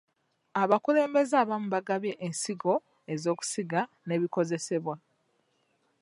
Abakulembezze 0.61 1.35
abamu 1.43 1.67
baagabye 1.73 2.13
ensigo 2.25 2.73
ez'okusiga 3.13 3.81
n'ebikozesebwa. 4.05 4.95